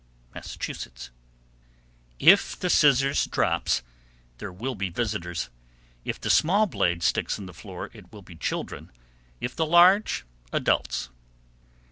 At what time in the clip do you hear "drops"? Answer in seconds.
3.27-3.83